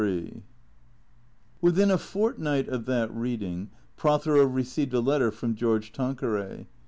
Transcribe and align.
XXIII 0.01 0.41
WITHIN" 1.61 1.91
a 1.91 1.97
fortnight 1.99 2.67
of 2.67 2.85
that 2.85 3.13
reading 3.13 3.69
Prothero 3.97 4.47
received 4.47 4.95
a 4.95 4.99
letter 4.99 5.29
from 5.29 5.53
George 5.53 5.91
Tanqueray. 5.91 6.65